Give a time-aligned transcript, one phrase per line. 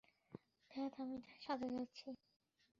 [0.71, 2.07] ধ্যাৎ আমি তার সাথে যাচ্ছি।